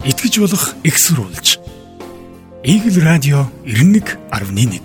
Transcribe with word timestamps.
итгэж 0.00 0.40
болох 0.40 0.72
экссурулж. 0.82 1.60
Игэл 2.64 3.04
радио 3.04 3.44
91.1 3.68 4.80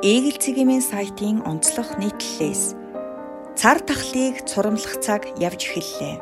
Игэл 0.00 0.36
цэгийн 0.40 0.80
сайтын 0.80 1.44
онцлог 1.44 2.00
нийтлэлээс 2.00 2.72
цар 3.52 3.84
тахлыг 3.84 4.48
цурамлах 4.48 4.96
цаг 5.04 5.28
явж 5.36 5.60
эхэллээ. 5.68 6.16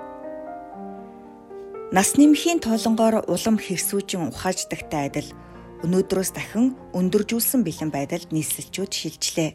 Нас 1.94 2.18
нэмхийн 2.18 2.58
тоолонгоор 2.58 3.22
улам 3.30 3.56
хэрсүүжин 3.58 4.34
ухааждагтай 4.34 5.06
адил 5.06 5.30
өнөөдрөөс 5.80 6.30
дахин 6.36 6.76
өндөржүүлсэн 6.92 7.64
бэлэн 7.64 7.88
байдалд 7.88 8.28
нийслэлчүүд 8.36 8.92
шилжлээ. 8.92 9.50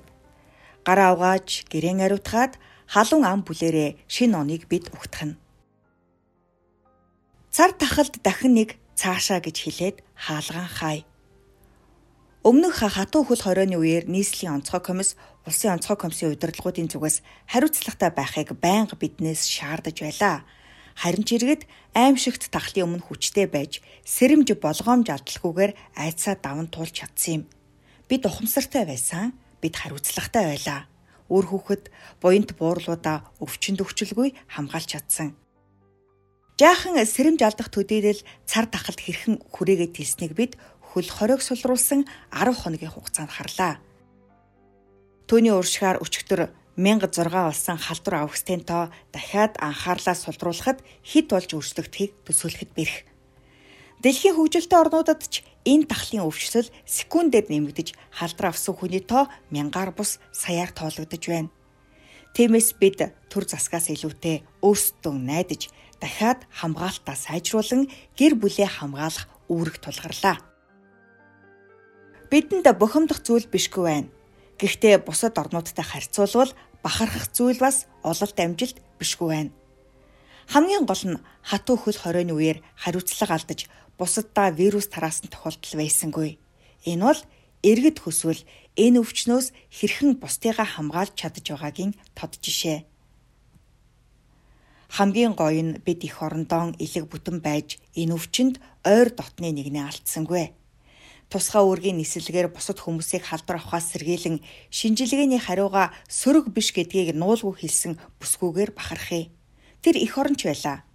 Гараа 0.82 1.14
угааж, 1.14 1.70
гэрээн 1.70 2.02
ариутгаад 2.02 2.58
халуун 2.90 3.26
ам 3.30 3.46
бүлэрээ 3.46 4.02
шин 4.10 4.34
оныг 4.34 4.66
бид 4.66 4.90
угтахна. 4.90 5.38
Цар 7.54 7.72
тахалд 7.78 8.18
дахин 8.26 8.58
нэг 8.58 8.70
цаашаа 8.98 9.38
гэж 9.38 9.58
хэлээд 9.62 9.98
хаалгаан 10.18 10.70
хай. 10.70 10.98
Өмнөх 12.42 12.82
хатуу 12.82 13.26
хөл 13.26 13.42
хорооны 13.42 13.78
үеэр 13.78 14.06
нийслэлийн 14.10 14.62
онцгой 14.62 14.82
комисс 14.82 15.18
улсын 15.46 15.78
онцгой 15.78 15.98
комиссийн 15.98 16.34
удирдлагуудын 16.34 16.90
зүгээс 16.90 17.22
хариуцлагатай 17.50 18.12
байхыг 18.14 18.54
байнга 18.58 18.94
биднээс 18.98 19.50
шаардаж 19.50 19.98
байлаа 20.02 20.46
харин 20.96 21.28
ч 21.28 21.36
иргэд 21.36 21.68
аимшигт 21.92 22.48
тахлын 22.50 22.88
өмнө 22.88 23.06
хүчтэй 23.06 23.46
байж 23.52 23.84
сэрэмж 24.08 24.56
болгоомж 24.58 25.12
алдалгүйгээр 25.12 25.72
айцаа 26.00 26.40
даван 26.40 26.72
туулж 26.72 27.04
чадсан 27.04 27.32
юм. 27.36 27.44
Бид 28.08 28.24
ухамсартай 28.24 28.88
байсан, 28.88 29.36
бид 29.60 29.76
хариуцлагатай 29.76 30.56
байлаа. 30.56 30.88
Өөр 31.28 31.46
хүүхэд 31.52 31.84
буянт 32.22 32.56
буурлуудаа 32.56 33.28
өвчнөд 33.44 33.84
өвчлгүй 33.84 34.38
хамгаалж 34.56 34.90
чадсан. 34.94 35.36
Жаахан 36.56 36.96
сэрэмж 37.04 37.42
алдах 37.44 37.68
төдийлөл 37.68 38.24
цар 38.48 38.66
тахалд 38.72 39.02
хэрхэн 39.04 39.44
хүрээгээд 39.52 39.98
хэлснийг 40.00 40.34
бид 40.40 40.56
хөл 40.80 41.10
хориг 41.12 41.44
сулруулсан 41.44 42.08
10 42.32 42.56
хоногийн 42.56 42.94
хугацаанд 42.96 43.28
харлаа. 43.36 43.84
Төвний 45.28 45.52
уршгаар 45.52 46.00
өчгтөр 46.00 46.48
1006 46.76 47.32
болсон 47.32 47.78
халдвар 47.80 48.28
авгистын 48.28 48.60
тоо 48.68 48.92
дахиад 49.16 49.56
анхаарлаа 49.64 50.16
сулруулахад 50.16 50.84
хэд 51.08 51.32
болж 51.32 51.50
өөрчлөгдөхийг 51.56 52.12
төсөөлөхөд 52.28 52.72
бэрх. 52.76 53.08
Дэлхийн 54.04 54.36
хөгжилтэй 54.36 54.80
орнуудад 54.84 55.24
ч 55.24 55.40
энэ 55.64 55.88
тахлын 55.88 56.28
өвчлөл 56.28 56.68
секундэд 56.84 57.48
нэмэгдэж 57.48 57.96
халдвар 58.20 58.52
авсан 58.52 58.76
хүний 58.76 59.00
тоо 59.00 59.32
мянгаар 59.56 59.96
бус 59.96 60.20
саяар 60.36 60.76
тоологдож 60.76 61.24
байна. 61.32 61.50
Тиймээс 62.36 62.76
бид 62.76 63.00
төр 63.32 63.44
засгаас 63.48 63.88
илүүтэй 63.96 64.44
өөрсдөө 64.60 65.16
найдаж 65.16 65.72
дахиад 66.04 66.44
хамгаалтаа 66.52 67.16
сайжруулан 67.16 67.88
гэр 68.20 68.36
бүлээ 68.36 68.68
хамгаалах 68.68 69.32
үүрэг 69.48 69.80
тулгарлаа. 69.80 70.44
Бидэнд 72.28 72.68
бухимдах 72.76 73.24
зүйл 73.24 73.48
бишгүй 73.48 73.84
байна 73.88 74.15
Гэхдээ 74.60 75.04
бусад 75.04 75.36
орнуудтай 75.36 75.84
харьцуулбал 75.84 76.52
бахархах 76.84 77.28
зүйл 77.36 77.60
бас 77.60 77.88
ололт 78.04 78.38
амжилт 78.40 78.80
бишгүй 79.00 79.28
байна. 79.28 79.52
Хамгийн 80.48 80.86
гол 80.88 81.04
нь 81.12 81.22
хатуу 81.44 81.76
хөл 81.76 82.00
хорионы 82.00 82.32
үеэр 82.32 82.64
хариуцлага 82.80 83.36
алдаж 83.36 83.68
бусаддаа 84.00 84.56
вирус 84.56 84.88
тараасан 84.88 85.28
тохиолдол 85.28 85.76
байсангүй. 85.76 86.40
Энэ 86.88 87.04
бол 87.04 87.22
иргэд 87.68 87.98
хөсвөл 88.00 88.42
энэ 88.80 89.00
өвчнөөс 89.04 89.48
хэрхэн 89.76 90.12
бусдыгаа 90.24 90.68
хамгаалж 90.72 91.14
чадж 91.20 91.46
байгаагийн 91.52 91.92
тод 92.16 92.40
жишээ. 92.40 92.88
Хамгийн 94.96 95.34
гоё 95.36 95.64
нь 95.68 95.82
бид 95.84 96.00
их 96.08 96.24
орондоо 96.24 96.72
илэг 96.80 97.06
бүтэн 97.12 97.44
байж 97.44 97.82
энэ 98.00 98.16
өвчнөд 98.16 98.56
ойр 98.88 99.10
дотны 99.12 99.52
нэгнээ 99.52 99.84
алдсангүй 99.84 100.56
тусгай 101.30 101.64
үүргийн 101.66 101.98
нисэлгээр 102.00 102.54
бусад 102.54 102.78
хүмүүсийг 102.80 103.26
халдвар 103.26 103.58
авахаас 103.58 103.92
сэргийлэн 103.92 104.44
шинжилгээний 104.70 105.42
хариуга 105.42 105.92
сөрөг 106.06 106.54
биш 106.54 106.70
гэдгийг 106.72 107.18
нуулгүй 107.18 107.54
хэлсэн 107.66 107.98
бүсгүйгээр 108.22 108.72
бахархъя. 108.78 109.34
Тэр 109.82 109.96
их 109.98 110.18
оронч 110.18 110.46
байлаа. 110.46 110.86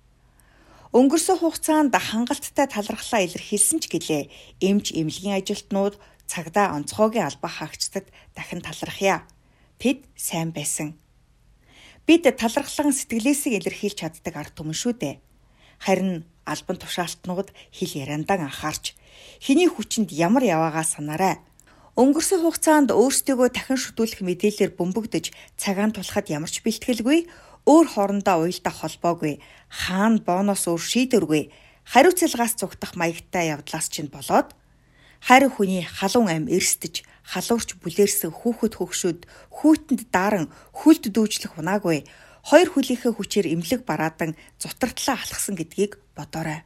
Өнгөрсөн 0.90 1.38
хугацаанд 1.38 1.94
хангалттай 1.94 2.66
талархлаа 2.66 3.22
илэрхийлсэн 3.22 3.78
ч 3.78 3.84
гэлээ 3.90 4.22
эмч 4.58 4.90
эмнэлгийн 4.90 5.38
ажилтнууд 5.38 5.94
цагдаа 6.26 6.74
онцгойгийн 6.74 7.26
албаа 7.30 7.50
хаагчдад 7.50 8.06
дахин 8.34 8.62
талархъя. 8.62 9.22
Тэд 9.78 10.06
сайн 10.19 10.50
байсан. 10.50 10.98
Бид 12.06 12.26
талархлан 12.26 12.90
сэтгэлээсээ 12.90 13.62
илэрхийлж 13.62 13.98
чаддаг 14.02 14.34
ард 14.34 14.54
түмэн 14.58 14.74
шүү 14.74 14.94
дээ. 14.98 15.14
Харин 15.78 16.26
албан 16.42 16.78
тушаалтнууд 16.82 17.54
хэл 17.70 17.92
яриандан 18.02 18.50
анхаарч 18.50 18.98
Хиний 19.41 19.69
хүчинд 19.71 20.12
ямар 20.12 20.44
яваагаа 20.44 20.84
санаарай. 20.84 21.41
Өнгөрсөн 21.98 22.41
хугацаанд 22.44 22.91
өөрсдийгөө 22.94 23.48
дахин 23.53 23.78
шүтүүлэх 23.81 24.21
мэдээлэлээр 24.25 24.72
бөмбөгдөж 24.78 25.34
цагаан 25.60 25.93
тулахад 25.93 26.31
ямар 26.32 26.48
ч 26.48 26.62
бэлтгэлгүй 26.65 27.26
өөр 27.66 27.87
хоорондоо 27.93 28.47
уялдах 28.47 28.76
холбоогүй 28.81 29.43
хаана 29.69 30.22
бонус 30.25 30.65
өөр 30.70 30.81
шийдвэргүй 30.81 31.43
хариуцлагаас 31.93 32.54
цугтах 32.56 32.97
маягтай 32.97 33.53
явдлаас 33.53 33.93
чинь 33.93 34.09
болоод 34.09 34.54
хайр 35.20 35.50
хүний 35.53 35.84
халуун 35.84 36.31
ам 36.31 36.44
эрсдэж 36.49 37.04
халуурч 37.32 37.76
бүлээрсэн 37.82 38.32
хүүхэд 38.32 38.75
хөгшөд 38.78 39.20
хүүтэнд 39.53 40.09
даран 40.15 40.47
хүлд 40.72 41.04
дүүжлэх 41.12 41.60
унаагүй 41.60 42.09
хоёр 42.49 42.69
хөлийнхээ 42.72 43.12
хүчээр 43.12 43.47
эмнэлэг 43.53 43.84
бараадан 43.84 44.32
зутартлаа 44.56 45.20
алхсан 45.20 45.54
гэдгийг 45.60 46.00
бодоорой. 46.16 46.65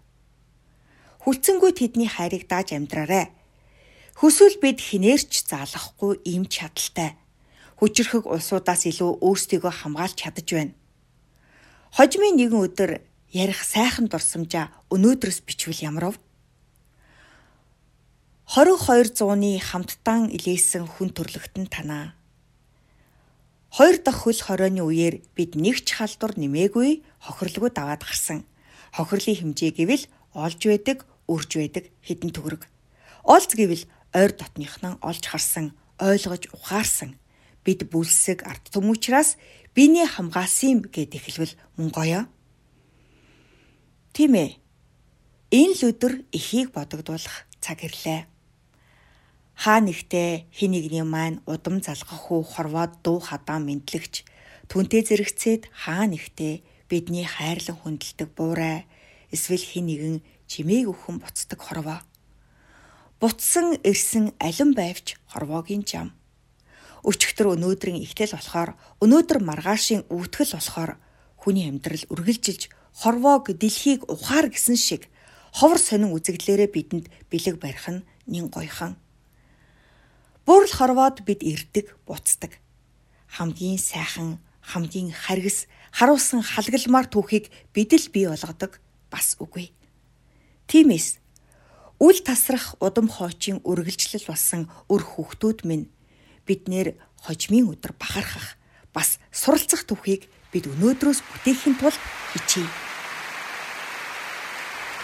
Хүлцэнгүй 1.25 1.73
тэдний 1.73 2.05
хайрыг 2.05 2.45
дааж 2.45 2.77
амьдраарай. 2.77 3.33
Хүсвэл 4.21 4.61
бид 4.61 4.77
хинээрч 4.77 5.49
заалахгүй 5.49 6.21
ийм 6.29 6.45
чадaltaй. 6.45 7.17
Хүчрхэг 7.81 8.29
улсуудаас 8.29 8.85
илүү 8.85 9.25
өөрсдийгөө 9.25 9.73
хамгаалж 9.73 10.21
чадаж 10.21 10.49
байна. 10.53 10.77
Хожимын 11.97 12.37
нэгэн 12.37 12.61
өдөр 12.61 12.91
ярих 13.33 13.65
сайхан 13.65 14.13
дурсамжаа 14.13 14.69
өнөөдрөөс 14.93 15.41
бичвэл 15.49 15.81
ямар 15.81 16.13
вэ? 16.13 16.21
22 18.53 19.17
зууны 19.17 19.57
хамттан 19.65 20.29
илээсэн 20.29 20.85
хүн 20.85 21.09
төрлөختн 21.17 21.73
танаа. 21.73 22.13
Хоёр 23.73 23.97
дахь 23.99 24.29
хөл 24.29 24.37
хорооны 24.37 24.85
үеэр 24.85 25.25
бид 25.33 25.57
нэг 25.57 25.83
ч 25.89 25.97
халдвар 25.97 26.37
нэмээгүй 26.37 27.01
хохирлгүй 27.25 27.73
даваад 27.73 28.05
гарсан. 28.05 28.45
Хохирлын 28.93 29.57
хэмжээ 29.57 29.73
гэвэл 29.73 30.05
олж 30.37 30.61
байдаг 30.69 31.09
үрж 31.29 31.51
байдаг 31.57 31.85
хідэн 32.05 32.31
төгрөг. 32.35 32.69
Олз 33.25 33.51
гэвэл 33.53 33.85
ойр 34.13 34.33
дотныхнаа 34.37 35.01
олж 35.01 35.25
харсан, 35.27 35.73
ойлгож 35.99 36.53
ухаарсан. 36.53 37.17
Бид 37.65 37.89
бүлсэг 37.89 38.45
арт 38.45 38.69
түм 38.69 38.93
учраас 38.93 39.41
биений 39.73 40.07
хамгаалсан 40.07 40.85
гэд 40.93 41.17
эхэлвэл 41.17 41.55
мөн 41.77 41.89
гоёо. 41.91 42.25
Тийм 44.13 44.37
ээ. 44.37 44.61
Энэ 45.51 45.75
л 45.75 45.83
өдөр 45.91 46.15
эхийг 46.31 46.71
бодогдуулах 46.77 47.49
цаг 47.65 47.83
ирлээ. 47.83 48.29
Хаа 49.55 49.79
нэгтээ 49.81 50.51
хин 50.51 50.75
нэгний 50.75 51.07
маань 51.07 51.41
удам 51.47 51.79
залгах 51.81 52.31
уу 52.31 52.43
хорвоод 52.43 53.01
дуу 53.07 53.23
хадаа 53.23 53.63
мэдлэгч 53.63 54.27
түнтэй 54.67 55.03
зэрэгцээд 55.07 55.71
хаа 55.71 56.11
нэгтээ 56.11 56.55
бидний 56.91 57.27
хайрлан 57.27 57.79
хүндэлдэг 57.79 58.29
буурай 58.35 58.87
эсвэл 59.31 59.63
хин 59.63 59.87
нэгэн 59.87 60.17
чимээг 60.51 60.93
өхөн 60.93 61.21
буцдаг 61.21 61.61
хорвоо. 61.61 62.01
Буцсан 63.21 63.79
ирсэн 63.83 64.37
алин 64.39 64.75
байвч 64.75 65.17
хорвоогийн 65.33 65.85
жам. 65.87 66.13
Өчигдөр 67.05 67.57
өнөөдрийн 67.57 68.01
ихтэл 68.01 68.37
болохоор 68.37 68.77
өнөөдөр 69.05 69.39
маргаашийн 69.45 70.09
үүтгэл 70.09 70.57
болохоор 70.57 70.97
хүний 71.37 71.69
амьдрал 71.69 72.05
үргэлжилж 72.09 72.73
хорвоог 72.97 73.53
дэлхийг 73.53 74.09
ухаар 74.09 74.49
гисэн 74.49 74.77
шиг 74.81 75.13
ховор 75.53 75.79
сонин 75.79 76.17
үзэгдлээрээ 76.17 76.69
бидэнд 76.73 77.07
бэлэг 77.29 77.61
барих 77.61 77.87
нь 77.93 78.05
нин 78.27 78.49
гойхон. 78.49 78.97
Бүрл 80.45 80.73
хорвоод 80.73 81.25
бид 81.25 81.41
ирдэг, 81.41 81.97
буцдаг. 82.09 82.61
Хамгийн 83.29 83.79
сайхан, 83.79 84.41
хамгийн 84.61 85.13
харгас, 85.13 85.69
харуулсан 85.93 86.41
халгалмаар 86.41 87.09
түүхийг 87.09 87.49
бид 87.73 87.93
л 87.93 88.09
бий 88.13 88.29
болгодог 88.29 88.81
бас 89.13 89.37
үгүй. 89.41 89.73
Тиймээс 90.69 91.19
үл 92.01 92.19
тасрах 92.25 92.75
удам 92.81 93.09
хоочийн 93.09 93.61
үргэлжлэл 93.65 94.27
болсон 94.29 94.69
өр 94.93 95.03
хүүхдүүд 95.05 95.59
минь 95.69 95.89
биднэр 96.47 96.97
хожмын 97.25 97.73
өдөр 97.73 97.93
бахархах 97.97 98.57
бас 98.93 99.19
суралцах 99.33 99.85
түүхийг 99.89 100.29
бид 100.53 100.69
өнөөдрөөс 100.71 101.21
бүтээхийн 101.21 101.77
тулд 101.81 101.99
хичээе. 102.33 102.69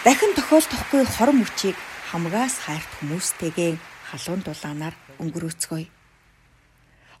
Дахин 0.05 0.33
тохиолдохгүй 0.33 1.03
хором 1.05 1.45
хүчийг 1.45 1.77
хамгаас 2.09 2.65
хайрт 2.65 2.91
хүмүүстэйгээ 2.99 3.77
халуун 4.09 4.41
дулаанаар 4.41 4.95
өнгөрөөцгөөе. 5.21 5.87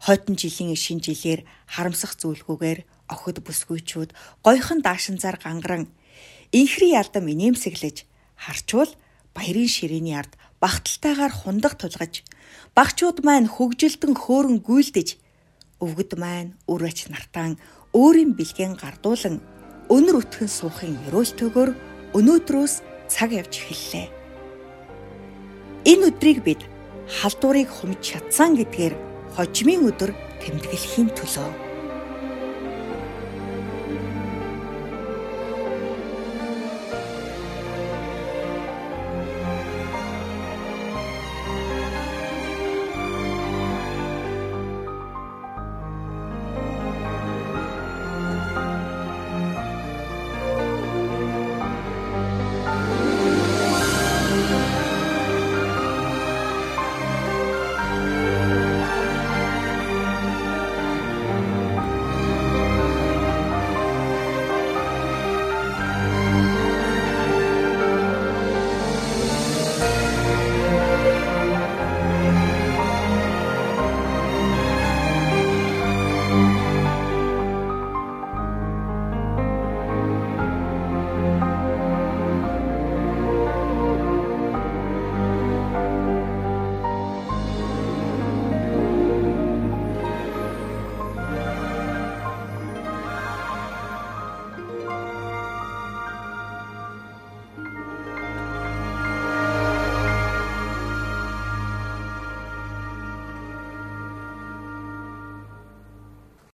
Хойдон 0.01 0.35
жилийн 0.35 0.73
шин 0.73 0.97
жилээр 0.97 1.45
харамсах 1.69 2.17
зүйлгүйгээр 2.17 2.79
охид 3.13 3.37
бүсгүйчүүд 3.45 4.09
гойхон 4.41 4.81
даашинзаар 4.81 5.37
гангаран 5.37 5.93
инхри 6.49 6.97
ялдам 6.97 7.29
инээмсэглэж 7.29 8.09
харчвал 8.43 8.91
баярын 9.37 9.69
ширээний 9.69 10.17
ард 10.17 10.33
багталтайгаар 10.63 11.33
хундаг 11.33 11.73
тулгаж 11.77 12.25
багчууд 12.77 13.21
маань 13.27 13.47
хөгжилтөн 13.55 14.13
хөөрөн 14.17 14.57
гүйлдэж 14.65 15.09
өвгөд 15.83 16.11
маань 16.21 16.57
үрэж 16.71 16.97
нартаан 17.13 17.53
өөрийн 17.93 18.33
бэлгэн 18.37 18.73
гардуулан 18.81 19.35
өнөр 19.95 20.15
өтгөн 20.21 20.49
суухын 20.49 20.93
өрөөлтөөгөр 21.09 21.69
өнөөдрөөс 22.17 22.73
цаг 23.11 23.29
явж 23.35 23.53
эхэллээ. 23.61 24.07
Энэ 25.91 26.03
өдрийг 26.09 26.39
бид 26.47 26.61
халдварыг 27.17 27.69
хумж 27.69 27.99
чадсан 27.99 28.55
гэдгээр 28.55 28.93
хожимын 29.35 29.89
өдөр 29.89 30.11
тэмдэглэхийн 30.39 31.09
төлөө 31.17 31.70